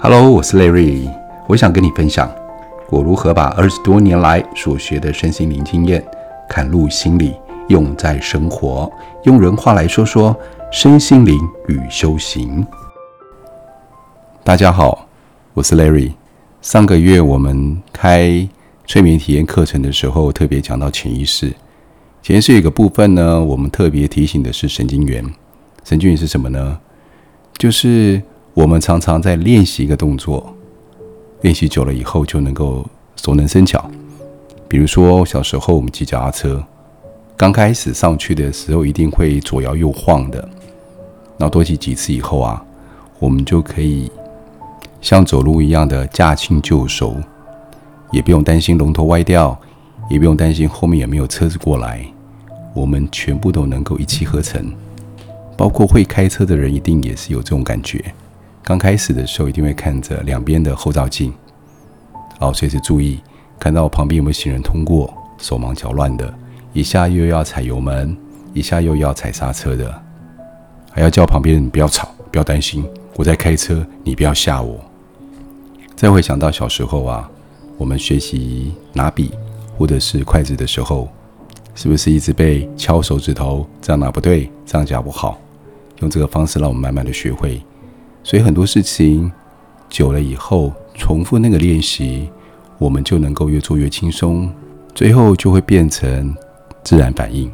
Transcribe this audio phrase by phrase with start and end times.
[0.00, 1.10] Hello，我是 Larry，
[1.48, 2.32] 我想跟你分享
[2.88, 6.06] 我如何把二十多年来所学的身心灵经验，
[6.48, 7.34] 嵌入心里，
[7.66, 8.88] 用在生活。
[9.24, 10.36] 用人话来说说
[10.70, 12.64] 身心灵与修行。
[14.44, 15.08] 大家好，
[15.52, 16.12] 我是 Larry。
[16.62, 18.48] 上个月我们开
[18.86, 21.52] 催眠体验课程的时候，特别讲到潜意识。
[22.22, 25.28] 潜意识有个部分呢，我们特别提醒的是神经元。
[25.82, 26.78] 神经元是什么呢？
[27.56, 28.22] 就是。
[28.58, 30.52] 我们常常在练习一个动作，
[31.42, 33.88] 练习久了以后就能够熟能生巧。
[34.66, 36.60] 比如说小时候我们骑脚踏车，
[37.36, 40.40] 刚开始上去的时候一定会左摇右晃的，
[41.38, 42.60] 然后多骑几次以后啊，
[43.20, 44.10] 我们就可以
[45.00, 47.14] 像走路一样的驾轻就熟，
[48.10, 49.56] 也不用担心龙头歪掉，
[50.10, 52.04] 也不用担心后面有没有车子过来，
[52.74, 54.68] 我们全部都能够一气呵成。
[55.56, 58.04] 包括会开车的人一定也是有这种感觉。
[58.62, 61.32] 刚开始的时候，一定会看着两边的后照镜，
[62.38, 63.18] 哦，随时注意
[63.58, 66.32] 看到旁边有没有行人通过，手忙脚乱的，
[66.72, 68.14] 一下又要踩油门，
[68.52, 70.02] 一下又要踩刹车的，
[70.90, 72.84] 还要叫旁边人不要吵，不要担心，
[73.16, 74.78] 我在开车，你不要吓我。
[75.96, 77.28] 再会想到小时候啊，
[77.78, 79.32] 我们学习拿笔
[79.78, 81.08] 或者是筷子的时候，
[81.74, 85.40] 是不是一直被敲手指头，这样拿不对，这样夹不好，
[86.00, 87.62] 用这个方式让我们慢慢的学会。
[88.22, 89.30] 所以很多事情
[89.88, 92.28] 久了以后，重复那个练习，
[92.76, 94.50] 我们就能够越做越轻松，
[94.94, 96.34] 最后就会变成
[96.84, 97.50] 自然反应。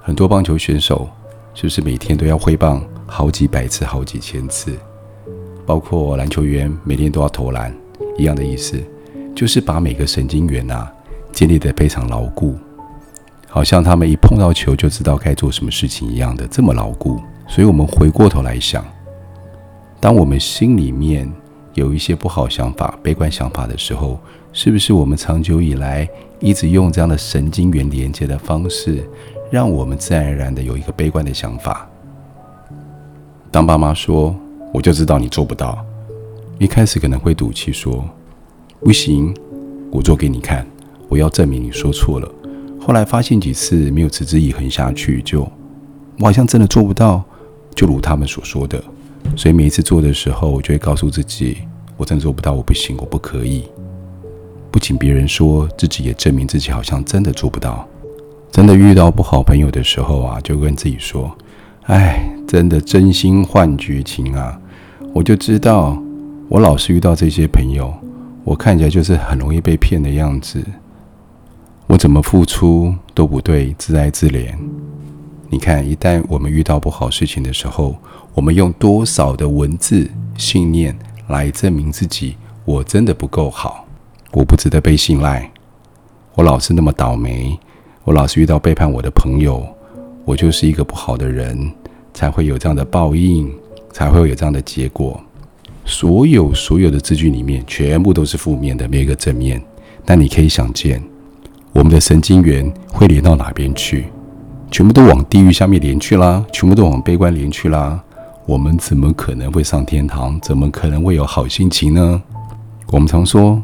[0.00, 1.08] 很多棒球选手
[1.54, 4.74] 是不是每天都要挥棒好几百次、好几千次？
[5.66, 7.72] 包括篮球员每天都要投篮，
[8.16, 8.82] 一样的意思，
[9.36, 10.88] 就是把每个神经元呐
[11.32, 12.56] 建立得非常牢固，
[13.48, 17.20] 好像他们一碰到球就知道该做什么事情一样的这么牢固。
[17.46, 18.82] 所以我们回过头来想。
[20.00, 21.30] 当我们心里面
[21.74, 24.18] 有一些不好想法、悲观想法的时候，
[24.50, 26.08] 是不是我们长久以来
[26.40, 29.06] 一直用这样的神经元连接的方式，
[29.50, 31.86] 让我们自然而然的有一个悲观的想法？
[33.50, 34.34] 当爸妈说
[34.72, 35.78] “我就知道你做不到”，
[36.58, 38.08] 一开始可能会赌气说
[38.80, 39.34] “不行，
[39.90, 40.66] 我做给你看，
[41.10, 42.32] 我要证明你说错了”。
[42.80, 45.42] 后来发现几次没有持之以恒下去，就
[46.18, 47.22] 我好像真的做不到，
[47.74, 48.82] 就如他们所说的。
[49.36, 51.58] 所以每一次做的时候，我就会告诉自己：
[51.96, 53.64] 我真的做不到，我不行，我不可以。
[54.70, 57.88] 不请别人说，自己也证明自己好像真的做不到。
[58.52, 61.36] 真的遇到不好朋友的时候啊，就跟自己说：
[61.84, 64.60] 哎，真的真心换绝情啊！
[65.12, 66.00] 我就知道，
[66.48, 67.92] 我老是遇到这些朋友，
[68.44, 70.62] 我看起来就是很容易被骗的样子。
[71.86, 74.54] 我怎么付出都不对，自爱自怜。
[75.52, 77.96] 你看，一旦我们遇到不好事情的时候，
[78.34, 80.96] 我们用多少的文字、信念
[81.26, 82.36] 来证明自己？
[82.64, 83.84] 我真的不够好，
[84.30, 85.50] 我不值得被信赖，
[86.36, 87.58] 我老是那么倒霉，
[88.04, 89.66] 我老是遇到背叛我的朋友，
[90.24, 91.68] 我就是一个不好的人，
[92.14, 93.52] 才会有这样的报应，
[93.92, 95.20] 才会有这样的结果。
[95.84, 99.60] 所有所有的字句里面，全部都是负面的，没有一个正面。
[100.04, 101.02] 但你可以想见，
[101.72, 104.04] 我们的神经元会连到哪边去？
[104.70, 108.00] 全部都往地狱下面连去啦，全部都往悲观连去啦。
[108.46, 110.40] 我们怎么可能会上天堂？
[110.40, 112.22] 怎么可能会有好心情呢？
[112.86, 113.62] 我们常说，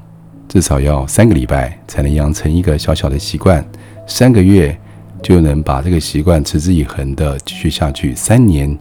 [0.49, 3.65] 至少要三个礼拜才能养成一个小小的习惯，
[4.07, 4.77] 三个月
[5.23, 8.77] 就能把这个习惯持之以恒的继续下去，三年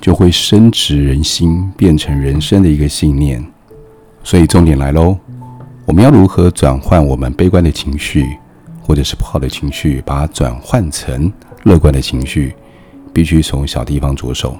[0.00, 3.44] 就会深植人心，变成人生的一个信念。
[4.24, 5.16] 所以重点来喽，
[5.86, 8.26] 我们要如何转换我们悲观的情绪，
[8.82, 11.32] 或者是不好的情绪，把它转换成
[11.64, 12.54] 乐观的情绪，
[13.12, 14.56] 必须从小地方着手。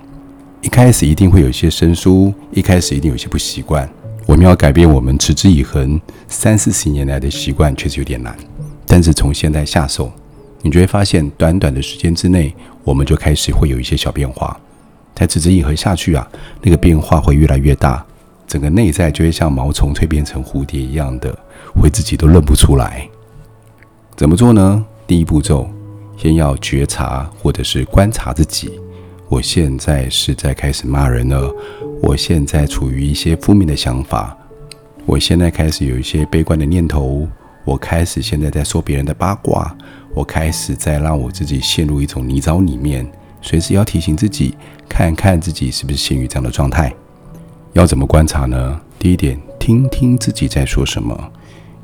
[0.60, 3.88] 一开始一定会有一些生疏，一开始一定有些不习惯。
[4.26, 8.36] 我们要改变我们持之以恒三四十年来的习惯，确实有点难。
[8.86, 10.12] 但是从现在下手，
[10.62, 14.58] 你就会发现，短短的时间之内，我们就开始会有一些小变化。
[15.14, 16.28] 再持之以恒下去啊，
[16.60, 18.04] 那个变化会越来越大，
[18.46, 21.36] 整个内在就会像毛虫蜕变成蝴蝶一样的，
[21.74, 23.08] 会自己都认不出来。
[24.16, 24.84] 怎么做呢？
[25.06, 25.68] 第一步骤。
[26.20, 28.78] 先要觉察，或者是观察自己。
[29.26, 31.50] 我现在是在开始骂人了。
[32.02, 34.36] 我现在处于一些负面的想法。
[35.06, 37.26] 我现在开始有一些悲观的念头。
[37.64, 39.74] 我开始现在在说别人的八卦。
[40.12, 43.10] 我开始在让我自己陷入一种泥沼里面。
[43.40, 44.54] 随时要提醒自己，
[44.86, 46.92] 看看自己是不是陷于这样的状态。
[47.72, 48.78] 要怎么观察呢？
[48.98, 51.32] 第一点，听听自己在说什么。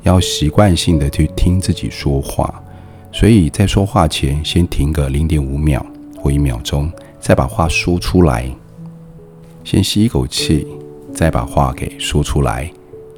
[0.03, 2.63] 要习惯性的去听自己说话。
[3.11, 5.83] 所以在说话前，先停个零点五秒
[6.19, 8.49] 或一秒钟，再把话说出来。
[9.63, 10.67] 先吸一口气，
[11.13, 12.71] 再把话给说出来。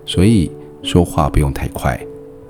[0.06, 0.50] 所以
[0.82, 2.00] 说话不用太快，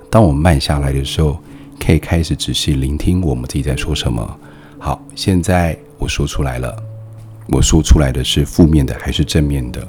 [0.08, 1.38] 当我们慢下来的时候，
[1.78, 4.38] 可以开始仔细聆听我们自己在说什么。
[4.78, 6.74] 好，现在我说出来了，
[7.48, 9.86] 我说出来的是负面的还是正面的？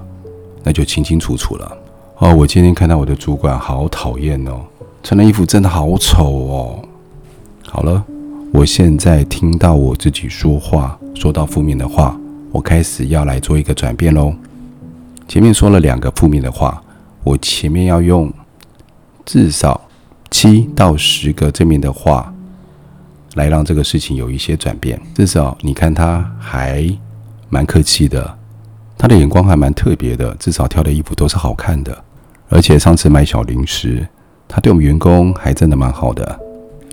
[0.63, 1.77] 那就清清楚楚了。
[2.17, 4.61] 哦，我今天看到我的主管好讨厌哦，
[5.03, 6.79] 穿的衣服真的好丑哦。
[7.73, 8.03] 好了，
[8.51, 12.19] 我现在听到我自己说话，说到负面的话，
[12.51, 14.33] 我开始要来做一个转变喽。
[15.25, 16.83] 前面说了两个负面的话，
[17.23, 18.29] 我前面要用
[19.23, 19.79] 至少
[20.29, 22.33] 七到十个正面的话，
[23.35, 24.99] 来让这个事情有一些转变。
[25.15, 26.85] 至少你看他还
[27.47, 28.37] 蛮客气的，
[28.97, 31.97] 他的眼光还蛮特别的，至少挑的衣服都是好看的。
[32.49, 34.05] 而且上次买小零食，
[34.45, 36.37] 他对我们员工还真的蛮好的。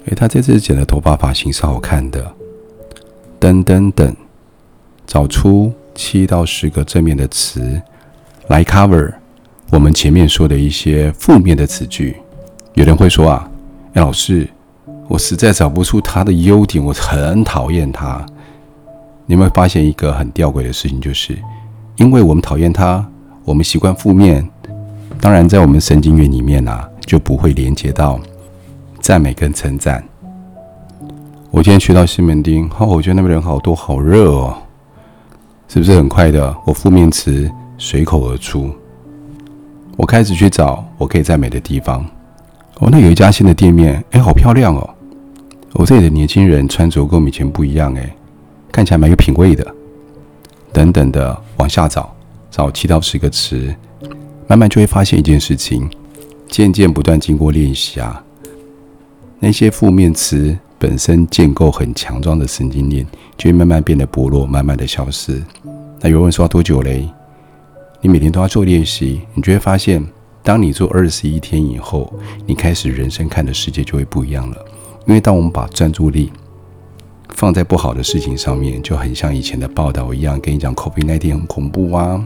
[0.08, 2.24] 诶，他这次剪的头发发型是好看的。
[3.38, 4.16] 等等等，
[5.06, 7.80] 找出七到十个正面的词
[8.48, 9.12] 来 cover
[9.70, 12.16] 我们前面说的一些负面的词句。
[12.74, 13.50] 有人会说啊，
[13.92, 14.48] 诶，老师，
[15.08, 18.24] 我实在找不出他的优点，我很讨厌他。
[19.26, 21.38] 你有没有发现一个很吊诡的事情，就是
[21.96, 23.06] 因为我们讨厌他，
[23.44, 24.48] 我们习惯负面。
[25.20, 28.18] 当然，在我们神经元里面啊，就不会连接到
[29.00, 30.02] 赞美跟称赞。
[31.50, 34.56] 我今天去到西门町，哦，我觉得那边人好多，好热哦，
[35.66, 36.54] 是不是很快的？
[36.64, 38.70] 我负面词随口而出，
[39.96, 42.04] 我开始去找我可以赞美的地方。
[42.80, 44.88] 哦，那有一家新的店面，哎，好漂亮哦！
[45.72, 48.14] 我这里的年轻人穿着跟我们以前不一样，哎，
[48.70, 49.66] 看起来蛮有品味的。
[50.72, 52.14] 等等的往下找，
[52.50, 53.74] 找七到十个词。
[54.46, 55.90] 慢慢就会发现一件事情，
[56.46, 58.22] 渐渐不断经过练习啊，
[59.40, 63.06] 那些负面词本身建构很强壮的神经链，
[63.36, 65.42] 就会慢慢变得薄弱，慢慢的消失。
[66.00, 67.08] 那有人问说要多久嘞？
[68.00, 70.04] 你每天都要做练习，你就会发现，
[70.42, 72.12] 当你做二十一天以后，
[72.46, 74.56] 你开始人生看的世界就会不一样了。
[75.06, 76.32] 因为当我们把专注力
[77.30, 82.22] 放在不好的事情上面，就很像以前的报道一样，跟你讲 COVID-19 很恐怖啊。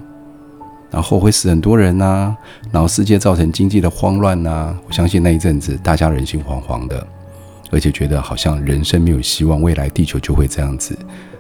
[0.93, 2.37] 然后会死很多人呐、
[2.71, 7.05] 然后世界造成经济的慌乱呐、我相信那一阵子大家人心惶惶的，
[7.71, 10.95] 而且觉得好像人生没有希望，未来地球就会这样子，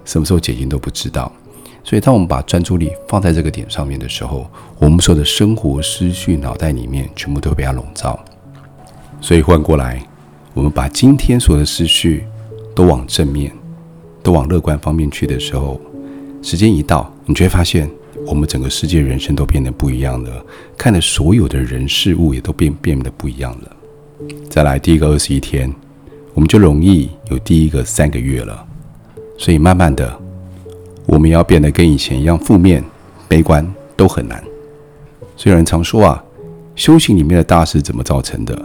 [0.06, 1.30] 什么时候解禁都不知道。
[1.84, 8.18] 所以当我们把专注力放在这个点上面的时候，我们所有的生活思绪脑袋里面全部都被它笼罩。
[9.20, 10.02] 所以换过来，
[10.54, 12.24] 我们把今天所有的思绪
[12.74, 13.52] 都往正面、
[14.22, 15.78] 都往乐观方面去的时候，
[16.40, 17.90] 时间一到，你就会发现。
[18.26, 20.44] 我们整个世界人生都变得不一样了，
[20.76, 23.76] 看的所有的人事物也都变变得不一样了。
[24.48, 25.72] 再来第一个二十一天，
[26.34, 28.64] 我们就容易有第一个三个月了。
[29.38, 30.16] 所以慢慢的，
[31.06, 32.82] 我们要变得跟以前一样负面、
[33.26, 33.66] 悲观
[33.96, 34.42] 都很难。
[35.36, 36.24] 所以有人常说啊，
[36.76, 38.56] 修行里面的大师怎么造成的？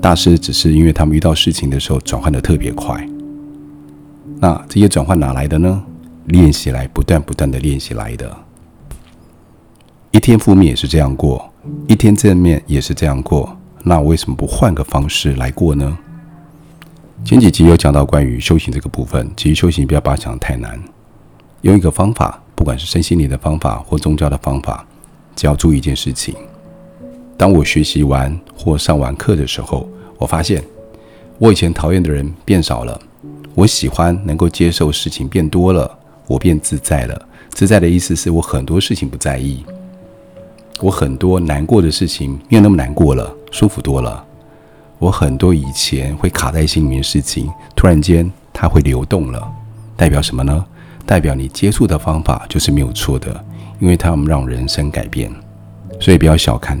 [0.00, 3.04] 大师只是因为他们遇到事情的时候转换的特别快。
[4.38, 5.82] 那这些转换哪来的呢？
[6.26, 8.45] 练习来，不断不断的练习来的。
[10.16, 11.46] 一天负面也是这样过，
[11.86, 15.98] 一天正面也是这样过，那为什么不换个方式来过呢？
[17.22, 20.82] 前几集有讲到关于修行这个部分，其实修行不要把它想得太难，
[21.60, 24.86] 用一个方法，不管是身心灵的方法或宗教的方法，
[25.34, 26.34] 只要注意一件事情：
[27.36, 29.86] 当我学习完或上完课的时候，
[30.16, 30.64] 我发现
[31.36, 32.98] 我以前讨厌的人变少了，
[33.54, 37.28] 我喜欢能够接受事情变多了，我变自在了。
[37.50, 39.62] 自在的意思是我很多事情不在意。
[40.80, 44.22] 我很多难过的事情没有那么难过了，舒服多了。
[44.98, 49.46] 我很多以前会卡在心里面的事情，突然间它会流动了，
[49.96, 50.64] 代表什么呢？
[51.04, 53.44] 代表你接触的方法就是没有错的，
[53.78, 55.30] 因为它们让人生改变。
[56.00, 56.78] 所以不要小看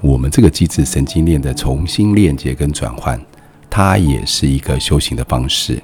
[0.00, 3.20] 我们这个机制神经链的重新链接跟转换，
[3.68, 5.80] 它也是一个修行的方式。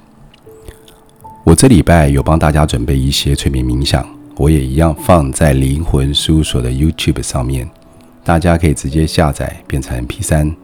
[1.45, 4.16] 我这礼拜有帮大家准备一些催眠冥想。
[4.39, 7.67] 我也一样放在灵魂事务所的 YouTube 上面，
[8.23, 10.55] 大家可以直接下载变成 MP3。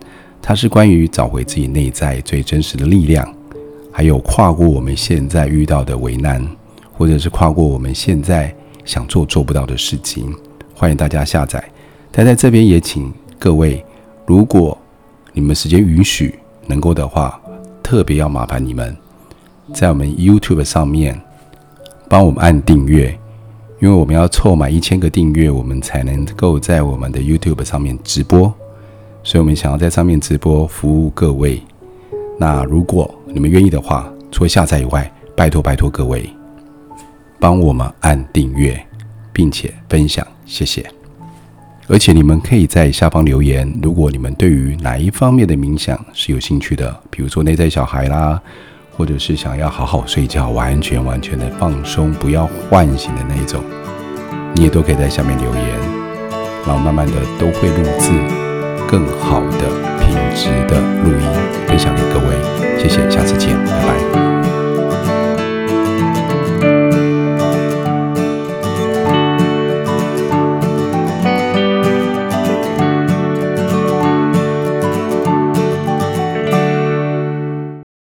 [0.42, 3.26] 它是关于找回自己内在最真实的力量，
[3.90, 6.46] 还有跨过我们现在遇到的危难，
[6.92, 10.34] 或者是跨过我们现在想做做不到的事情。
[10.74, 11.64] 欢迎大家下载。
[12.10, 13.82] 但在这边也请各位，
[14.26, 14.76] 如果
[15.32, 16.34] 你们时间允许，
[16.66, 17.40] 能够的话，
[17.82, 18.94] 特别要麻烦你们
[19.72, 21.18] 在我们 YouTube 上面
[22.06, 23.18] 帮我们按订阅。
[23.82, 28.42] 因为我们要凑满一千个订阅，我们才能够在我们的 YouTube 上面直播，
[29.24, 31.60] 所以我们想要在上面直播服务各位。
[32.38, 36.30] 那如果你们愿意的话，除了下载以外，拜托拜托各位
[37.40, 38.80] 帮我们按订阅，
[39.32, 40.88] 并且分享，谢谢。
[41.88, 48.40] 而且你们可以在下方留言，如果你们对于哪一方面的冥想是有兴趣的，比如说内在小孩啦，
[48.96, 53.62] 或者是想要好好睡觉、完全完全的放松、不要唤醒的那一种，
[54.54, 55.64] 你也都可以在下面留言，
[56.66, 58.10] 然后慢慢的都会录制
[58.86, 59.68] 更好的
[59.98, 61.26] 品质的录音
[61.66, 62.36] 分享给各位。
[62.78, 63.91] 谢谢，下次见，拜拜。